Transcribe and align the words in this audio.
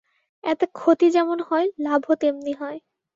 এতে 0.43 0.65
ক্ষতি 0.73 1.07
যেমন 1.09 1.37
হয়, 1.41 1.67
লাভও 1.79 2.13
তেমনি 2.15 2.53
হয়। 2.53 2.77